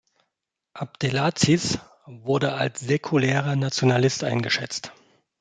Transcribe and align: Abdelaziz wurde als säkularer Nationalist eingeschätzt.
Abdelaziz 0.73 1.77
wurde 2.07 2.53
als 2.53 2.79
säkularer 2.79 3.55
Nationalist 3.55 4.23
eingeschätzt. 4.23 4.91